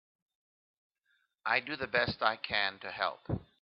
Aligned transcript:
I 1.45 1.59
do 1.59 1.75
the 1.75 1.85
best 1.85 2.23
I 2.23 2.35
can 2.35 2.79
to 2.79 2.89
help. 2.89 3.19